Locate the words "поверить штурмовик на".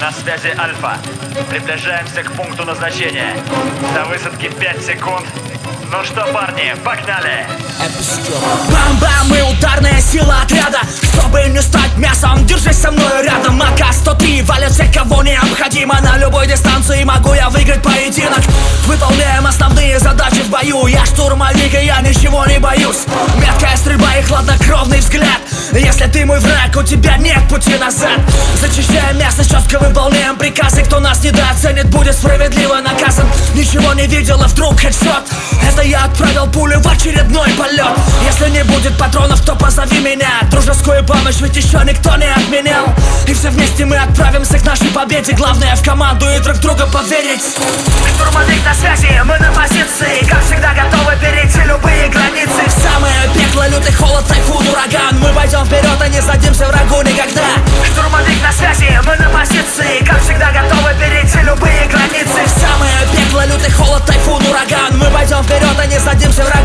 46.86-48.74